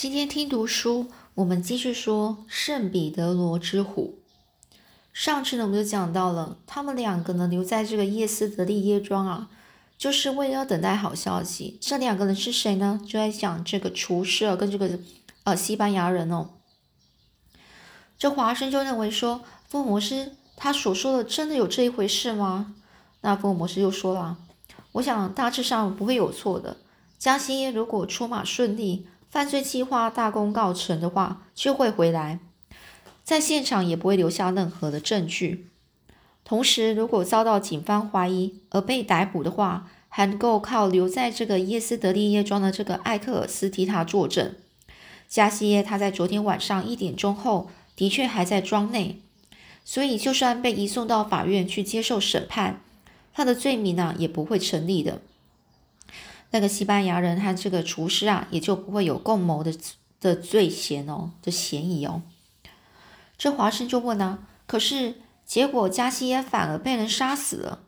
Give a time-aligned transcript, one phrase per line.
[0.00, 4.18] 今天听读书，我们继续说圣彼得罗之虎。
[5.12, 9.50] 上次呢，我们就讲到了他们两个呢留在这个叶斯德利耶庄啊，
[9.98, 11.76] 就是为了要等待好消息。
[11.82, 12.98] 这两个人是谁呢？
[13.04, 14.98] 就在讲这个厨师跟这个
[15.44, 16.48] 呃西班牙人哦。
[18.18, 22.74] 这华生就认为说，福尔摩斯他所说的真的有这一回事吗？
[23.20, 24.38] 那福尔摩斯又说了，
[24.92, 26.78] 我想大致上不会有错的。
[27.18, 32.40] 加西耶如果出马顺利，犯罪计划大功告成的话，就会回来，
[33.22, 35.68] 在现场也不会留下任何的证据。
[36.44, 44.54] 同时，如果遭到警方怀疑而被逮捕的话，还能够靠留在这个耶斯德利耶庄的这个艾克尔斯替他作证。
[45.28, 47.70] 加西耶他在昨天晚上一点钟后。
[47.96, 49.20] 的确还在庄内，
[49.84, 52.80] 所以就算被移送到法院去接受审判，
[53.34, 55.20] 他的罪名呢也不会成立的。
[56.50, 59.72] 那个西班牙人和这个厨师啊，也就不会有共谋的
[60.20, 62.22] 的罪嫌哦的嫌疑哦。
[63.38, 65.14] 这华生就问呢，可是
[65.46, 67.80] 结果加西耶反而被人杀死了。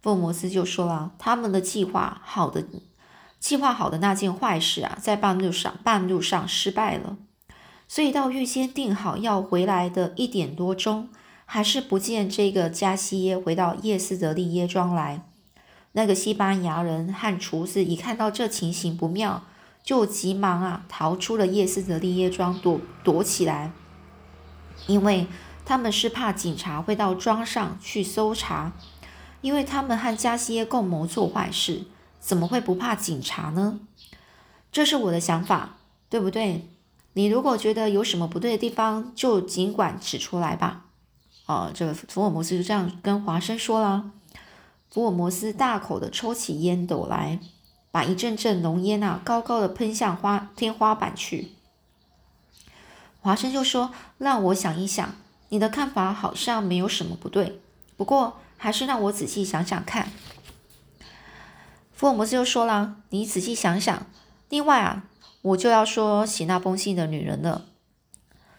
[0.00, 2.64] 福尔摩斯就说了，他们的计划好的
[3.40, 7.16] 计划好的那件坏事啊，在半路上半路上失败了。
[7.86, 11.10] 所以到预先定好要回来的一点多钟，
[11.44, 15.26] 还是不见这个加西耶回到叶斯德利耶庄来。
[15.96, 19.44] 那个西班牙人和厨子一看到这情形不妙，
[19.84, 23.70] 就急忙啊逃出了夜斯德利耶庄躲躲起来，
[24.88, 25.28] 因为
[25.64, 28.72] 他们是怕警察会到庄上去搜查，
[29.40, 31.84] 因为他们和加西耶共谋做坏事，
[32.18, 33.78] 怎么会不怕警察呢？
[34.72, 35.76] 这是我的想法，
[36.10, 36.68] 对不对？
[37.12, 40.86] 你如果觉得有什么不对的地方，就尽管指出来吧。
[41.46, 44.10] 哦，这个福尔摩斯就这样跟华生说了。
[44.94, 47.40] 福尔摩斯大口的抽起烟斗来，
[47.90, 51.48] 把一阵阵浓烟啊高高的喷向花天花板去。
[53.20, 55.16] 华生就说：“让我想一想，
[55.48, 57.60] 你的看法好像没有什么不对，
[57.96, 60.12] 不过还是让我仔细想想看。”
[61.92, 64.06] 福尔摩斯就说了：“你仔细想想，
[64.48, 65.06] 另外啊。”
[65.42, 67.66] 我就要说写那封信的女人了。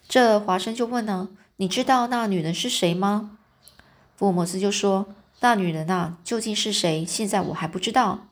[0.10, 3.38] 这华生就问呢：“你知道那女人是谁吗？”
[4.18, 5.08] 福尔摩斯就说
[5.46, 7.06] ：“那女人啊，究竟是谁？
[7.06, 8.30] 现在我还不知道。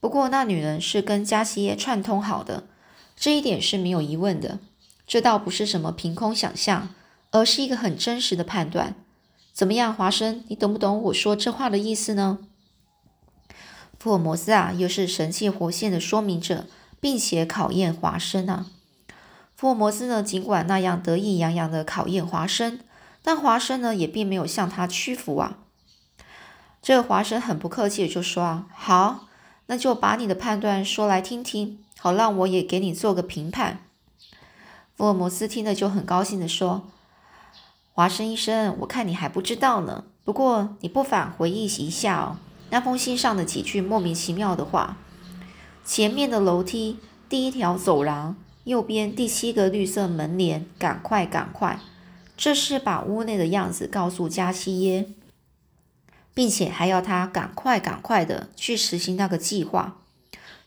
[0.00, 2.64] 不过那女人是跟加西耶串通好的，
[3.14, 4.60] 这一点是没有疑问的。
[5.06, 6.88] 这倒不是什么凭空想象，
[7.32, 8.94] 而是一个很真实的判断。
[9.52, 12.38] 怎么样，华生，你懂不懂我说这话的意思呢？”
[14.00, 16.64] 福尔摩斯啊，又是神气活现的说明者。
[16.98, 18.64] 并且考验华生啊，
[19.54, 22.80] 福尔摩斯呢，尽管那样得意洋洋的考验华生，
[23.22, 25.58] 但华生呢也并没有向他屈服啊。
[26.84, 29.24] 这个华生很不客气的就说，好，
[29.68, 33.78] 那就把你的判断说来听听，好让我也给你做个评判。
[34.94, 36.82] 福尔摩斯听了就很高兴的说，
[37.94, 42.36] 华生医生，我看你还不知道呢，不过你不妨回忆一下哦，
[42.68, 44.98] 那封信上的几句莫名其妙的话。
[45.86, 46.98] 前面的楼梯，
[47.30, 50.66] 第一条走廊，右边第七个绿色门帘。
[50.78, 51.80] 赶快，赶快！
[52.36, 55.06] 这是把屋内的样子告诉加西耶，
[56.34, 60.02] 并且还要他赶快、赶快的去实行那个计划。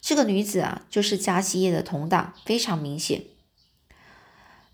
[0.01, 3.25] 这个女子啊，就是加西耶的同党，非常明显。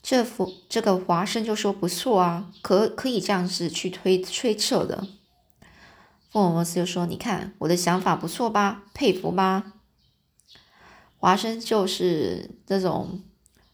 [0.02, 5.08] 这幅这个华生就说不错啊，可可以这样子去推推测的。
[6.30, 8.84] 福尔摩斯就说：“你看我的想法不错吧？
[8.94, 9.74] 佩服吧？”
[11.18, 13.22] 华生就是这种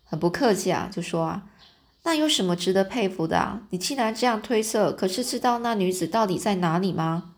[0.03, 1.47] 很不客气啊，就说啊，
[2.03, 3.61] 那有什么值得佩服的啊？
[3.69, 7.35] 你既然这样推测，可是知道那女子到底在哪里吗？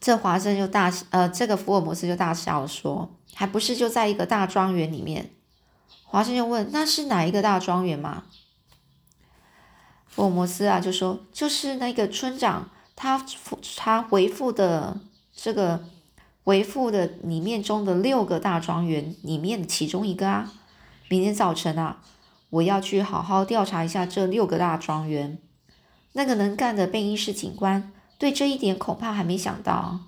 [0.00, 5.30] 这华生就大呃，这个福尔摩斯就大笑说，还不是就在一个大庄园里面。
[6.04, 8.24] 华生就问，那是哪一个大庄园吗？
[10.06, 13.24] 福尔摩斯啊就说，就是那个村长他
[13.76, 15.00] 他回复的
[15.34, 15.84] 这个。
[16.44, 20.52] 回复的里面中的六个大庄园里面其中一个啊，
[21.12, 21.98] 明天早晨啊，
[22.48, 25.36] 我要去好好调查一下这六个大庄园。
[26.12, 30.00] 那个能干的贝因士警官对这一点恐怕还没想到。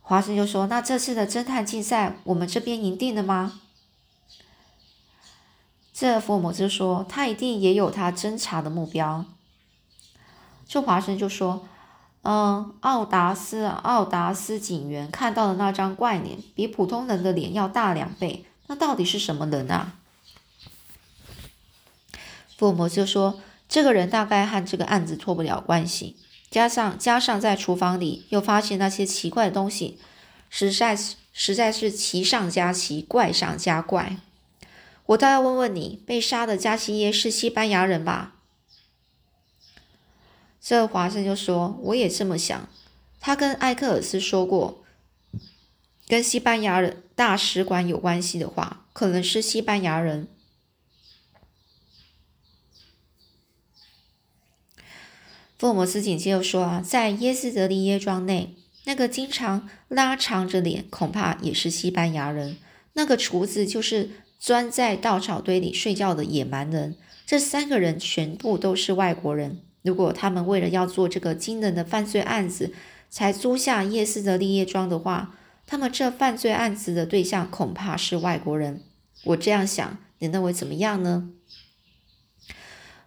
[0.00, 3.58] 华生就说：“那这次的侦探竞赛，我们这边赢定了吗？”
[5.92, 9.24] 这福尔摩斯说：“他一定也有他侦查的目标。”
[10.68, 11.66] 这华生就说。
[12.22, 18.46] 嗯，奥达斯，奥达斯警员看到的那张怪脸，比普通人的脸要大两倍。
[18.66, 19.94] 那到底是什么人啊？
[22.56, 26.16] 福尔摩斯说：“这个人大概和这个案子脱不了关系，
[26.50, 29.98] 加上加上在厨房里又发现那些奇怪的东西，
[30.48, 34.16] 实在是实在是奇上加奇，怪上加怪。
[35.06, 38.36] 我倒要问问你，被杀的加西耶是西班牙人吧？
[40.60, 42.68] 这华生就说：“我也这么想。
[43.20, 44.83] 他跟艾克尔斯说过，
[46.14, 50.28] 跟西班牙人大使馆有关系的话，可能是西班牙人。”
[55.58, 62.58] 福尔摩斯紧接着说：“啊，在耶斯德利耶庄内，那个经常拉长着脸，恐怕也是西班牙人。
[62.92, 66.96] 那个厨子就是钻在稻草堆里睡觉的野蛮人。
[67.26, 72.72] 这三个人全部都是外国人。”如果他们为了要做这个惊人的犯罪案子，
[73.10, 75.34] 才租下耶斯的立业庄的话，
[75.66, 78.82] 他们这犯罪案子的对象恐怕是外国人。
[79.24, 81.30] 我这样想，你认为怎么样呢？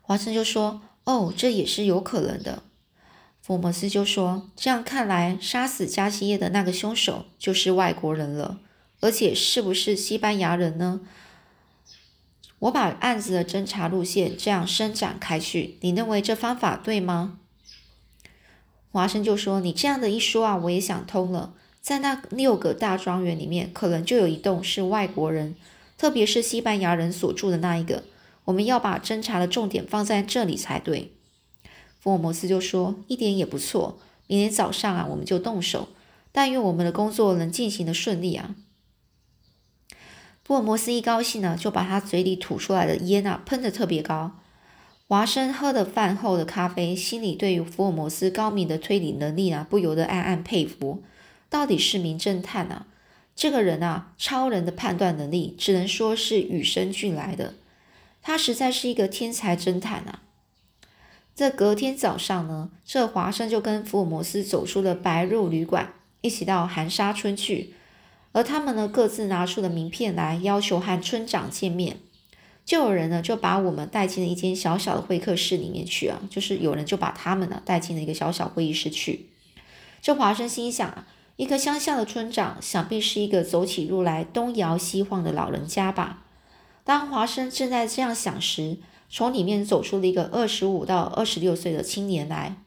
[0.01, 2.63] 华生就说：“哦，这也是有可能的。”
[3.41, 8.59] 福摩斯就说：“这样看来，杀死加西耶的那个凶手就是外国人了，
[8.99, 11.01] 而且是不是西班牙人呢？”
[12.59, 17.37] 我把案子的侦查路线这样伸展开去，你认为这方法对吗？
[18.91, 21.53] 华生就说：“你这样的一说啊，我也想通了。
[21.87, 25.55] 在那六个大庄园里面，可能就有一栋是外国人，
[25.97, 28.03] 特别是西班牙人所住的那一个。
[28.43, 31.13] 我们要把侦查的重点放在这里才对。”
[32.01, 33.97] 福尔摩斯就说：“一点也不错。
[34.27, 35.87] 明天早上啊，我们就动手。
[36.33, 38.55] 但愿我们的工作能进行的顺利啊。”
[40.43, 44.33] 福尔摩斯一高兴呢，就把他嘴里吐出来的烟啊喷得特别高。
[45.07, 51.01] 华生喝了饭后的咖啡，心里对于福尔摩斯高明的推理能力啊，不由得暗暗佩服。
[51.49, 52.87] 到底是名侦探啊，
[53.35, 57.55] 这个人啊，超人的判断能力，只能说是与生俱来的。
[58.21, 60.21] 他实在是一个天才侦探啊！
[61.33, 67.73] 这隔天早上呢，这华生就跟福尔摩斯走出了白鹿旅馆，一起到寒沙村去。
[68.33, 71.97] 而他们呢，各自拿出了名片来，要求和村长见面。
[72.65, 79.29] 就有人呢，就把我们带进了一间小小的会客室里面去啊，就是有人就把他们呢带进了一个小小会议室去。
[80.01, 81.07] 这华生心想啊，
[81.37, 86.25] 一个乡下的村长，想必是一个走起路来东摇西晃的老人家吧。
[86.83, 88.77] 当华生正在这样想时，
[89.09, 92.57] 从里面走出了一个二十五到二十六岁的青年来。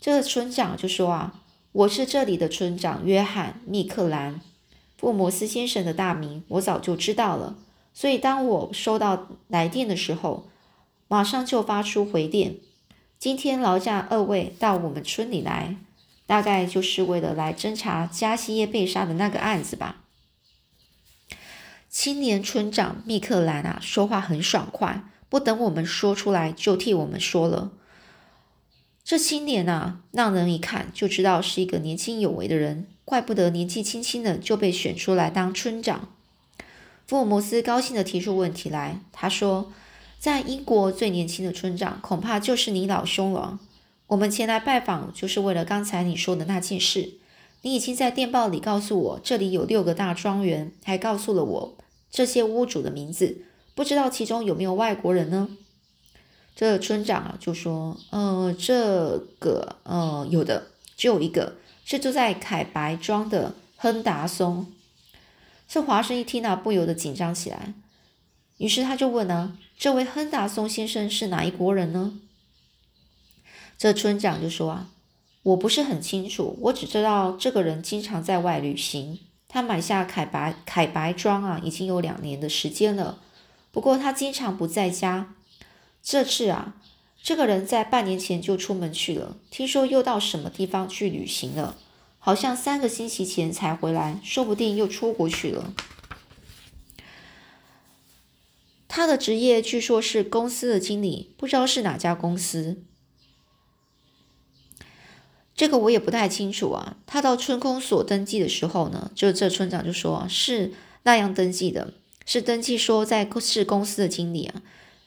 [0.00, 1.40] 这个村长就说啊。
[1.74, 4.40] 我是这里的村长约翰·密克兰，
[4.96, 7.56] 福尔摩斯先生的大名我早就知道了，
[7.92, 10.46] 所以当我收到来电的时候，
[11.08, 12.54] 马上就发出回电。
[13.18, 15.74] 今天劳驾二位到我们村里来，
[16.26, 20.02] 大概就是为了来侦查加西耶被杀的那个案子吧。
[21.88, 27.70] 青年村长密克兰啊，说话很爽快，不等我们说出来就替我们说了。
[29.04, 36.08] 这青年啊，让人一看就知道是一个年轻有为的人，怪不得年纪轻轻的就被选出来当村长。
[37.06, 39.70] 福尔摩斯高兴地提出问题来，他说
[40.18, 43.60] ：“在英国最年轻的村长，恐怕就是你老兄了。
[44.08, 47.14] 我们前来拜访，就是为了刚才你说的那件事。
[47.62, 51.78] 你已经在电报里告诉我，这里有六个大庄园，还告诉了我
[52.10, 55.48] 这些屋主的名字，不知道其中有没有外国人呢？”
[56.54, 61.56] 这村长啊就说：“呃，这个呃有的，只有一个
[61.86, 64.66] 是住在凯白庄的亨达松。”
[65.66, 67.72] 这华生一听啊，不由得紧张起来。
[68.58, 72.20] 于是他就问呢：“这位亨达松先生是哪一国人呢？”
[73.76, 74.90] 这村长就说：“啊，
[75.42, 79.20] 我不是很清楚，我只知道这个人经常在外旅行。
[79.48, 83.20] 他买下凯白凯白庄啊，已经有两年的时间了。
[83.70, 85.34] 不过他经常不在家。”
[86.02, 86.74] 这次啊，
[87.22, 91.78] 这个人在半年前就出门去了，听说又到什么地方去旅行了，
[92.18, 95.72] 好像三个星期前才回来，说不定又出国去了。
[98.86, 102.82] 他的职业据说是公司的经理，不知道是哪家公司。
[105.54, 106.96] 这个我也不太清楚啊。
[107.06, 110.72] 他到村公所登记的时候呢，就这村长就说是
[111.04, 111.92] 那样登记的，
[112.26, 114.62] 是登记说在是公司的经理啊。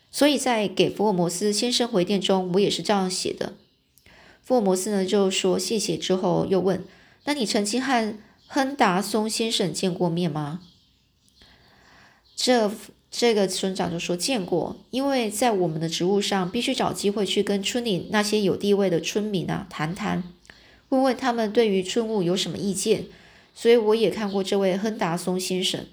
[0.09, 3.53] 所以在给福尔摩斯先生回电中，我也是这样写的。
[4.41, 6.83] 福尔摩斯呢就说谢谢，之后又问
[7.25, 10.61] ：“那你曾经和亨达松先生见过面吗？”
[12.37, 12.71] 这
[13.11, 20.23] 这个村长就说见过，因为在我们的职务上，必须找机会去跟村里那些有地位的村民啊谈谈，
[20.89, 23.05] 问问他们对于村务有什么意见，
[23.53, 25.85] 所以我也看过这位亨达松先生。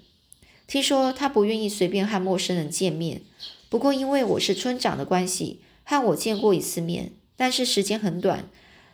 [0.67, 3.21] 听说他不愿意随便和陌生人见面。
[3.69, 8.47] 不过，因为我是村长的关系，和我见过一次面，但是时间很短，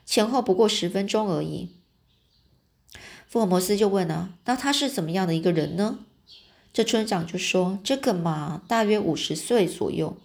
[0.06, 1.70] 前后不过十分钟而已。
[3.28, 6.00] 福尔摩斯就问了：“那他是怎么样的一个人呢？”
[6.74, 10.18] 这村长就说：“这个嘛，大约五十岁左右，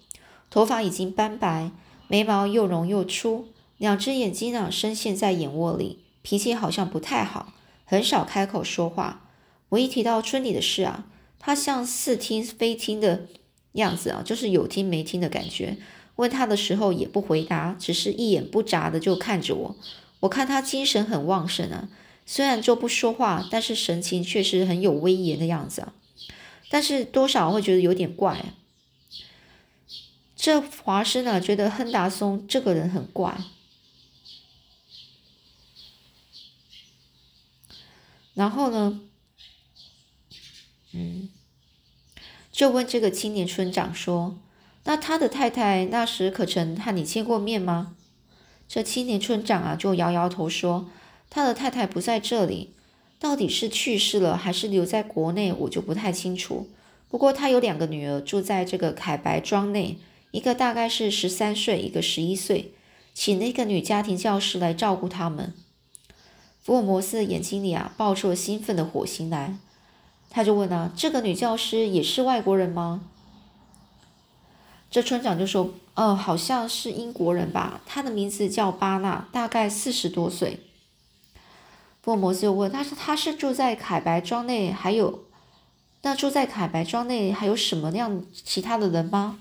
[0.49, 1.71] 头发已经斑白，
[2.09, 3.47] 眉毛又浓又粗，
[3.78, 7.52] 两只眼睛呢深陷在眼窝里，脾气好像不太好，
[7.85, 9.28] 很少开口说话。
[9.71, 11.06] 我一提到村里的事啊，
[11.38, 13.26] 他像似听非听的
[13.73, 15.76] 样子啊，就是有听没听的感觉。
[16.16, 19.76] 问他的时候也不回答，只是一眼不眨的就看着我。
[20.21, 21.88] 我看他精神很旺盛啊，
[22.25, 25.92] 虽然就不说话，但是神情却是很有威严的样子啊。”
[26.71, 28.47] 但是多少会觉得有点怪。
[30.35, 33.37] 这华生呢，觉得亨达松这个人很怪。
[38.37, 39.00] 然后呢，
[40.93, 41.28] 嗯，
[42.52, 44.38] 就问这个青年村长说
[44.85, 47.97] ：“那他的太太那时可曾和你见过面吗？”
[48.69, 50.90] 这青年村长啊，就摇摇头说
[51.28, 52.75] ：“他的太太不在这里。”
[53.19, 56.69] 到底是去世了还是留在国内，我就不太清楚。
[57.09, 59.97] 不过他有两个女儿住在这个凯白庄内，
[60.33, 62.75] 一个大概是十三岁，一个十一岁，
[63.14, 65.55] 请那个女家庭教师来照顾他们。
[66.66, 69.56] 福尔摩斯的眼睛里啊爆出了兴奋的火星来，
[70.28, 73.02] 他就问啊：“这个女教师也是外国人吗？”
[74.90, 77.80] 这村长就说：“哦，好像是英国人吧。
[77.87, 80.58] 她的名字叫巴纳，大概四十多岁。”
[82.02, 85.23] 福尔摩斯又问：“他说他是住在凯白庄内，还有
[86.02, 89.38] 那住在凯白庄内还有什么样其他的人吗？”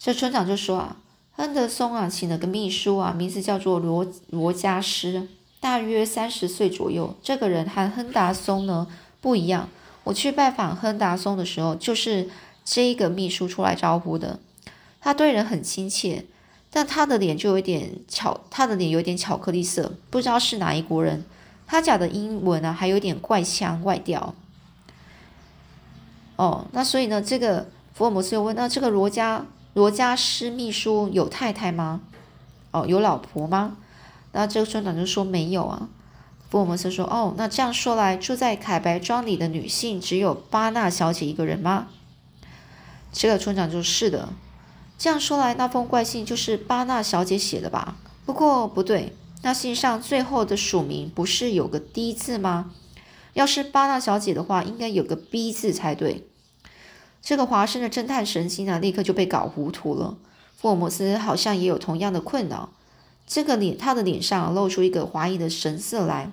[0.00, 0.96] 这村长就说：“啊，
[1.38, 5.28] 亨德松啊，请了个秘书啊，名字叫做罗罗加斯，
[5.60, 7.14] 大约三十岁左右。
[7.22, 8.88] 这个人和亨达松呢
[9.20, 9.68] 不一样。
[10.02, 12.28] 我去拜访亨达松的时候，就是
[12.64, 14.40] 这个秘书出来招呼的。
[15.00, 16.26] 他对人很亲切。”
[16.70, 21.24] 但他的脸就有点巧，他的脸有点巧克力色，不知道是哪一国人。
[21.66, 24.34] 他讲的英文啊，还有点怪腔怪调。
[26.36, 29.46] 哦，那所以呢，这个福尔摩斯又问：那这个罗加
[29.78, 32.00] 罗加斯秘书有太太吗？
[32.72, 33.76] 哦，有老婆吗？
[34.32, 35.88] 那这个村长就说没有啊。
[36.50, 41.86] 福尔摩斯说：哦，那这样说来，住在凯白庄里的女性只有巴纳小姐一个人吗？
[43.12, 44.30] 这个村长就：是的。
[44.98, 47.94] 这样说来，那封怪信就是巴纳小姐写的吧？
[48.26, 52.72] 不过不对，那信上最后的署名不是有个 D 字吗？
[53.34, 56.27] 要是巴纳小姐的话，应该有个 B 字才对。
[57.20, 60.16] 这个华生的侦探神经啊，立刻就被搞糊涂了。
[60.56, 62.70] 福尔摩斯好像也有同样的困扰，
[63.26, 66.32] 这个脸，他的脸上露出一个怀疑的神色来。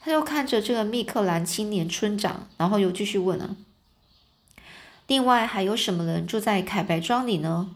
[0.00, 3.56] 他又看着这个密克兰青年村长，然后又继续问啊
[5.08, 7.70] ：“另外还有什么人住在凯白庄里呢？”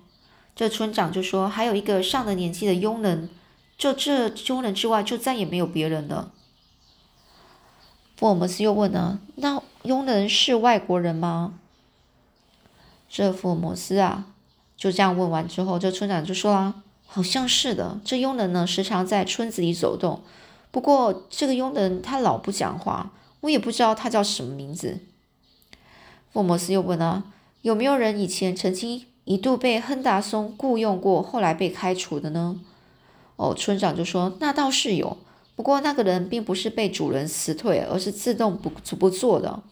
[0.55, 3.29] 这村长就说：“还有一个上了年纪的佣人，
[3.77, 6.33] 就这佣人之外，就再也没有别人了。”
[8.17, 11.55] 福尔摩斯又问呢：“那佣人是外国人吗？”
[13.15, 14.25] 这福尔摩斯啊，
[14.75, 18.01] 就这样问完之后，这村长就说啦：“好像是的。
[18.03, 20.23] 这佣人呢，时常在村子里走动。
[20.71, 25.01] 不过这个佣人他老不讲话，我也不知道他叫什么名字。”
[26.33, 27.25] 福尔摩斯又问啊
[27.61, 32.59] ：“有没有人以前曾经？”一度被亨达松雇佣过，后来被开除的呢？
[33.37, 35.19] 哦，村长就说那倒是有，
[35.55, 39.63] 不过那个人并不是被主人辞退，而是自动不不做的。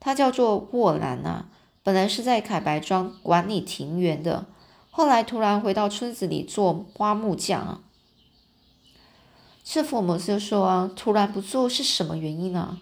[0.00, 1.46] 他叫做沃兰啊，
[1.84, 4.46] 本来是在凯白庄管理庭园的，
[4.90, 7.80] 后来突然回到村子里做花木匠啊。
[9.62, 12.80] 这福尔摩斯就说啊，突然不做是什么原因呢？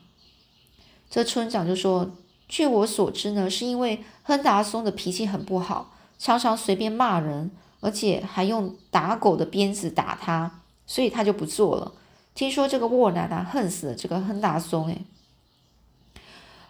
[1.10, 2.12] 这村长就说。
[2.48, 11.92] 据我所知呢，是因为亨达松的脾气很不好，常常随便骂人，而且还用打狗的鞭子打他，所以他就不做了。
[12.34, 14.88] 听说这个沃南啊，恨死了这个亨达松。
[14.88, 15.02] 诶。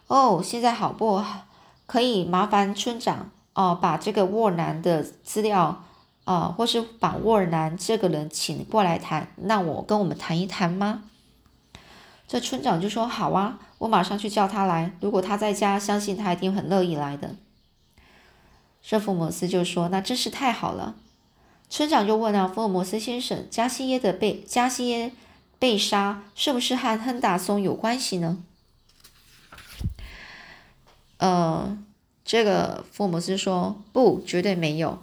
[0.07, 1.21] 哦，现在好不？
[1.93, 5.85] 可以麻烦村长哦，把这个沃南的资料
[6.25, 11.03] 啊，或是把沃南这个人请过来谈，让我跟我们谈一谈吗？
[12.27, 14.93] 这村长就说：“好啊，我马上去叫他来。
[15.01, 17.37] 如果他在家，相信他一定很乐意来的。”
[18.83, 20.95] 这福摩斯就说：“那真是太好了。”
[21.69, 25.13] 村长就问啊：“福尔摩斯先生，加西耶的被加西耶
[25.59, 28.43] 被杀，是不是和亨达松有关系呢？”
[31.23, 31.79] 呃，
[32.25, 34.99] 这个福尔摩斯说：“不，绝对没有。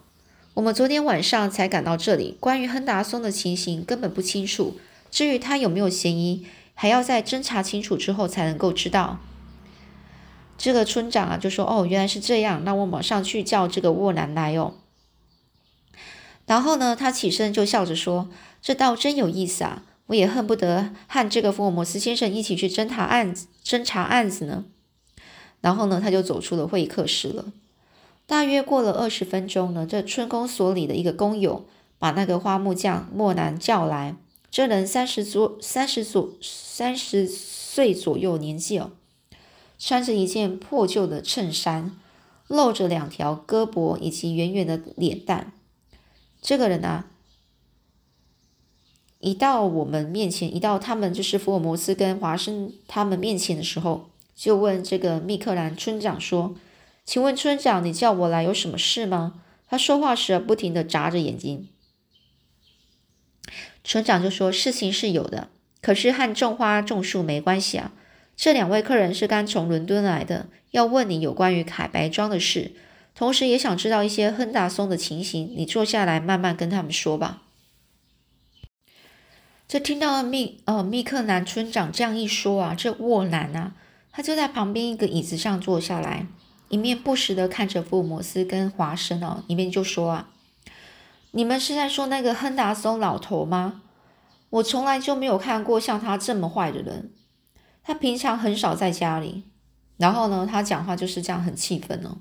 [0.55, 4.77] 我们昨天晚上才赶到这里，关于亨达松的情形根本不清楚。
[5.09, 6.45] 至于他有没有嫌疑？”
[6.75, 9.19] 还要在侦查清楚之后才能够知道。
[10.57, 14.75] 这个村长啊就说：“哦，原来是这样，那我马上去叫这个沃南来哦。”
[16.47, 18.29] 然后呢，他起身就笑着说
[18.61, 19.83] ：“这倒真有意思啊！
[20.07, 24.65] 我也恨不得和这个福尔摩斯先生一起去侦查案子，侦查案子呢。
[25.61, 27.45] 然后呢，他就走出了会客室了。
[28.25, 31.65] 大约过了二十分钟呢，这春宫所里的一个工友
[31.97, 34.15] 把那个花木匠莫南叫来。
[34.51, 38.91] 这人三十左三十左三十岁左右年纪哦，
[39.77, 41.95] 穿着一件破旧的衬衫，
[42.47, 45.51] 露着两条胳膊以及圆圆的脸蛋。
[46.41, 47.07] 这个人啊，
[49.19, 56.55] 一到我们面前，一到他们就是福尔摩斯跟华生他们面前的时候，就问这个密克兰村长说
[57.03, 61.67] ：“请问村长，你叫我来有什么事吗？”他说话时不停的眨着眼睛。
[63.83, 65.49] 村长就说：“事情是有的，
[65.81, 67.91] 可是和种花种树没关系啊。
[68.37, 72.71] 这两位客人是刚从伦敦来的，要问你有关于凯白庄的事，
[73.13, 75.53] 同时也想知道一些亨达松的情形。
[75.57, 77.41] 你坐下来慢慢跟他们说吧。”
[79.67, 83.73] 这听到了密呃密克南村长这样一说啊，这沃南啊，
[84.19, 86.27] 他就在旁边一个椅子上坐下来，
[86.67, 90.27] 一面不时的看着福尔摩斯跟华生哦，一面就说啊。
[91.31, 93.81] 你们是在说那个亨达松老头吗？
[94.49, 97.13] 我从来就没有看过像他这么坏的人。
[97.81, 99.45] 他平常很少在家里，
[99.95, 102.17] 然后呢，他讲话就是这样很气愤哦。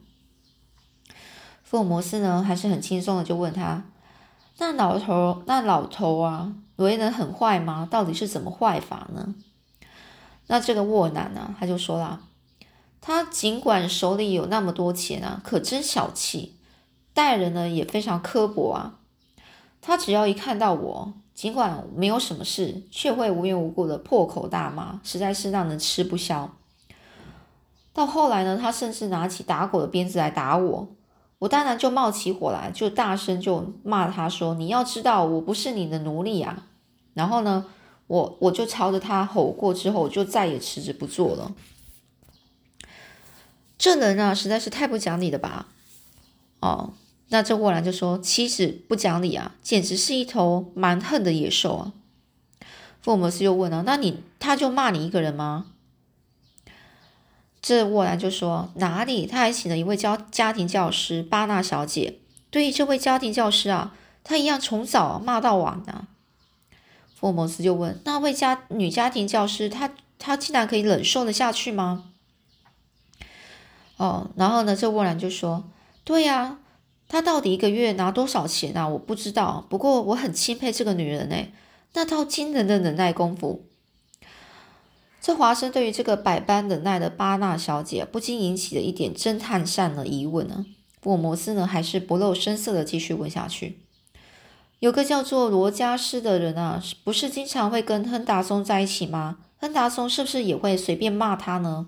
[1.65, 3.87] 福尔摩斯呢还是很轻松的就问他
[4.59, 7.89] ：“那老头，那老头啊，为人很坏吗？
[7.91, 9.35] 到底是怎么坏法呢？”
[10.49, 12.21] 那这个沃南呢，他就说啦
[13.01, 16.57] ：“他尽管手里有那么多钱啊，可真小气。”
[17.15, 18.95] 待人呢也非常刻薄啊！
[19.81, 26.55] 他只要一看到我，尽管没有什么事，却会无缘无故的破口大骂，实在是让人吃不消。
[27.93, 30.89] 到后来呢，他甚至拿起打狗的鞭子来打我，
[31.41, 36.67] 我当然就冒起火来，就大声就骂他说：“你要知道，我不是你的奴隶啊！”
[37.15, 37.67] 然后呢，
[38.09, 41.55] 我我就朝着他吼过之后，我就再也辞职不做了。
[43.79, 45.69] 这人啊，实在是太不讲理了吧？
[46.61, 46.95] 哦。
[47.31, 51.93] 那这沃兰就说：“妻子不讲理啊，简直是一头蛮横的野兽啊！”
[53.03, 55.67] 福尔摩斯又问了：“那你他就骂你一个人吗？”
[57.61, 59.27] 这沃兰就说：“哪里？
[59.27, 62.19] 他还请了一位教家庭教师巴纳小姐。
[62.49, 63.95] 对于这位家庭教师啊，
[64.25, 66.07] 他一样从早骂到晚的。”
[67.19, 72.13] 福尔摩斯就问：“那位家女家庭教师，她她竟然可以忍受得下去吗？”
[73.99, 75.65] 哦，然后呢，这沃兰就说
[76.05, 76.59] ：“对呀。”
[77.11, 78.87] 她到底一个月拿多少钱啊？
[78.87, 79.67] 我不知道。
[79.71, 81.53] 不过我很钦佩这个女人诶，
[81.95, 83.65] 那套惊人的忍耐功夫。
[85.21, 90.67] 这华生对于这个百般忍耐的巴纳小姐，不禁引起了一点侦探上的疑问呢。
[91.01, 93.81] 福尔摩斯呢，还是不露声色的继续问下去。
[94.81, 99.39] 有个叫做罗加斯的人啊，不是经常会跟亨达松在一起吗？
[99.59, 101.87] 亨达松是不是也会随便骂他呢？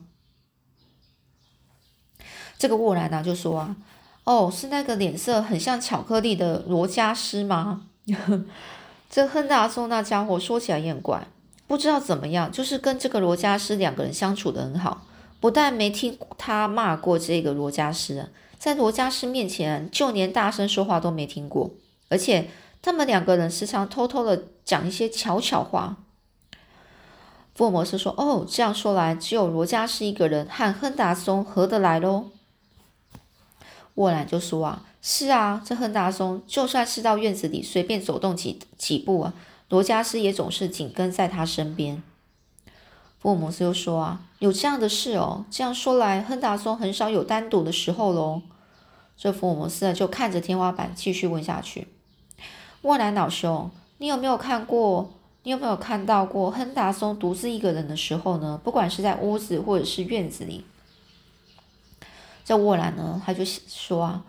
[2.59, 3.77] 这个沃兰呢就说啊。
[4.25, 7.87] 哦，是那个脸色很像巧克力的罗加斯吗？
[9.09, 11.27] 这亨达松那家伙说起来也很怪，
[11.67, 15.07] 不知道怎么样，就是跟这个罗加斯两个人相处的很好，
[15.41, 21.71] 不但没听他骂过这个罗加斯，在罗加斯面前就连大声说话都没听过，
[22.09, 22.49] 而且
[22.83, 25.97] 他们两个人时常偷偷的讲一些悄悄话。
[27.55, 32.31] 福尔摩斯说：“哦，这样说来，只有罗加斯一个人和亨达松合得来喽。”
[33.97, 39.35] 沃兰就说啊，是啊，这亨达松就算是到院子里随便走动几几步啊，
[39.69, 42.03] 罗加斯也总是紧跟在他身边。
[43.19, 45.45] 福尔摩斯又说啊，有这样的事哦。
[45.51, 48.41] 这样说来，亨达松很少有单独的时候喽。
[49.19, 51.89] 这福尔摩斯啊就看着天花板继续问下去。
[52.83, 55.13] 沃南老兄，你有没有看过？
[55.43, 58.61] 你有没有看到过亨达松独自一个人的时候呢？
[58.63, 60.67] 不管是在屋子或者是院子里。
[62.45, 64.25] 这沃兰呢，他就说啊，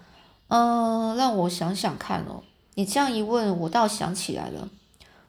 [0.47, 2.43] 嗯，让我想想看哦。
[2.75, 4.69] 你这样一问，我倒想起来了，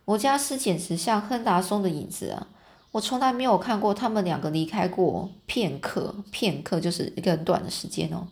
[0.05, 2.47] 我家是简直像亨达松的影子啊！
[2.93, 8.29] 我从来没有看过他们两个离开过片刻，片刻就是一个很短的时间哦。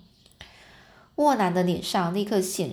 [1.17, 2.73] 沃兰的脸上立刻显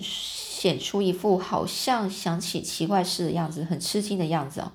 [0.58, 4.72] 显出一副好像想起奇怪事的样子，很吃惊的样子啊。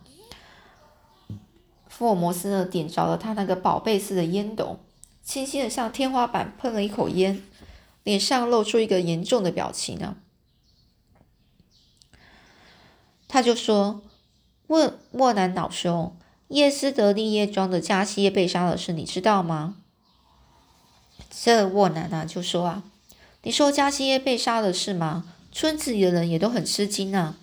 [1.89, 4.79] 福尔摩斯呢，点着了他那个宝贝似的烟斗。
[5.21, 7.43] 轻轻的向天花板喷了一口烟，
[8.03, 10.15] 脸上露出一个严重的表情啊。
[13.27, 14.03] 他就说
[14.67, 16.15] ：“问沃南老兄，
[16.47, 19.75] 叶斯德利叶庄的加西耶被杀了，事你知道吗？”
[21.29, 22.83] 这沃南啊就说：“啊，
[23.41, 25.32] 你说加西耶被杀了事吗？
[25.53, 27.37] 村子里的人也都很吃惊啊，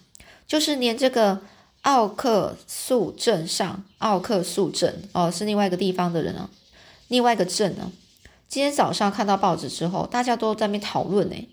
[0.47, 1.41] 就是连这个
[1.83, 6.51] 奥克素镇上，奥克素镇哦，是另外一个地方的人啊，
[7.09, 7.91] 另外一个镇呢。
[8.49, 11.49] 今天早上看到报纸之后，大家都在那边讨论呢。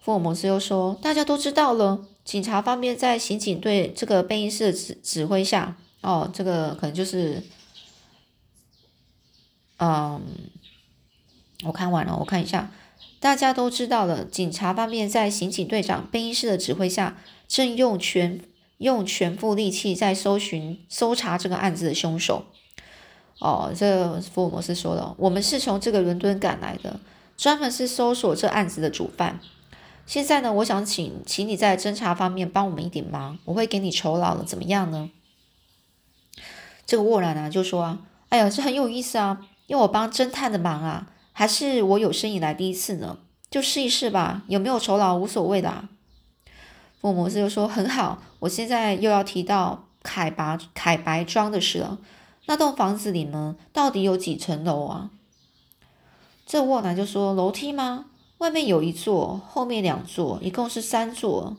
[0.00, 7.42] 福尔摩斯又说：“大家都知道了，警察方面在刑警队这个贝因斯的指指挥下，哦，这个可能就是，
[9.76, 10.22] 嗯，
[11.64, 12.72] 我看完了，我看一下，
[13.20, 18.40] 大家都知道了，警察方面在刑警队长贝因斯的指挥下，正用全
[18.78, 22.46] 用全副力气在搜寻搜查这个案子的凶手。
[23.38, 26.98] 哦，这福尔摩斯说了，我们是从这个伦敦赶来的，
[27.36, 29.38] 专门是搜索这案子的主犯。”
[30.06, 35.10] 现在呢，我想请请你在侦查方面帮我们一点忙，我会给你酬劳了，怎么样呢？
[36.84, 37.98] 这个沃兰啊就说啊，
[38.30, 41.06] 哎呀，这很有意思啊，因为我帮侦探的忙啊，
[41.40, 43.16] 还是我有生以来第一次呢，
[43.50, 45.88] 就试一试吧，有没有酬劳无所谓的。
[47.00, 51.96] 福尔摩斯就说很好，我现在又要提到凯拔凯白庄的事了，
[52.44, 55.08] 那栋房子里呢，到底有几层楼啊？
[56.44, 58.04] 这沃南就说楼梯吗？
[58.36, 61.56] 外面有一座，后面两座，一共是三座。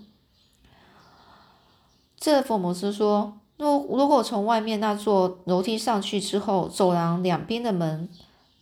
[2.20, 8.08] 这福摩斯说：“如如果从外面那座楼梯上去之后，走廊两边的门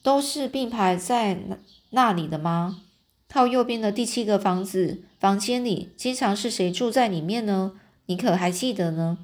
[0.10, 1.58] 都是并排在那
[1.92, 2.82] 那里的吗？
[3.28, 7.74] 靠右边的第七个房子房间里，经常是谁住在里面呢？
[8.08, 9.20] 你可还记得呢？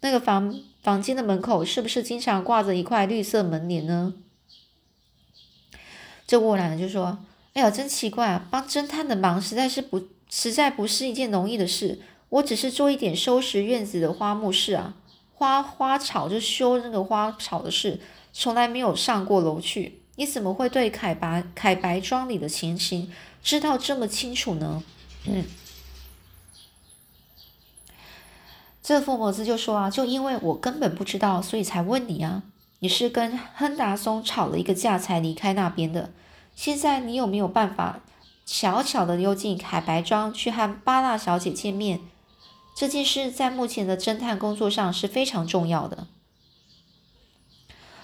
[0.00, 4.12] 那个房房间的门口是不是经常挂着一块绿色门帘呢？”
[6.28, 7.20] 这沃兰就说。
[7.54, 8.46] 哎呀，真奇怪啊！
[8.50, 11.98] 帮侦探的忙实在是不，实在不是一件容易的事。
[12.28, 14.94] 我只是做一点收拾院子的花木事啊，
[15.32, 17.98] 花花草就修那个花草的事，
[18.34, 19.99] 从来没有上过楼去。
[20.20, 23.10] 你怎么会对凯白凯白庄里的情形
[23.42, 24.82] 知道这么清楚呢？
[25.24, 25.46] 嗯，
[28.82, 32.42] 这福摩斯就说啊，就因为我根本不知道，所以才问你啊。
[32.80, 36.12] 你是跟亨达松吵了一个架才离开那边的。
[36.54, 38.00] 现在你有没有办法
[38.44, 41.98] 巧巧的溜进海白庄去和巴纳小姐见面？
[42.76, 46.06] 这件事在目前的侦探工作上是非常重要的。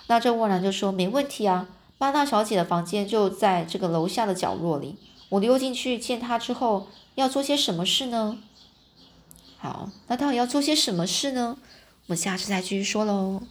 [0.07, 4.97] 那这沃兰就说：“没问题啊，巴大小姐的房间就在这个楼下的角落里。
[5.29, 8.39] 我溜进去见她之后，要做些什么事呢？”
[9.59, 11.57] 好，那到底要做些什么事呢？
[12.07, 13.43] 我们下次再继续说喽。